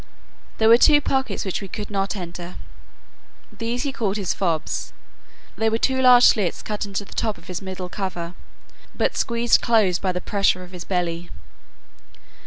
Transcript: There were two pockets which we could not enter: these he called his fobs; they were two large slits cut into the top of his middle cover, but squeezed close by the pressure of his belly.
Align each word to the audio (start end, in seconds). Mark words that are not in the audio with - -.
There 0.57 0.67
were 0.67 0.79
two 0.79 0.99
pockets 0.99 1.45
which 1.45 1.61
we 1.61 1.67
could 1.67 1.91
not 1.91 2.15
enter: 2.15 2.55
these 3.55 3.83
he 3.83 3.91
called 3.91 4.17
his 4.17 4.33
fobs; 4.33 4.93
they 5.55 5.69
were 5.69 5.77
two 5.77 6.01
large 6.01 6.23
slits 6.23 6.63
cut 6.63 6.87
into 6.87 7.05
the 7.05 7.13
top 7.13 7.37
of 7.37 7.45
his 7.45 7.61
middle 7.61 7.87
cover, 7.87 8.33
but 8.95 9.15
squeezed 9.15 9.61
close 9.61 9.99
by 9.99 10.11
the 10.11 10.19
pressure 10.19 10.63
of 10.63 10.71
his 10.71 10.85
belly. 10.85 11.29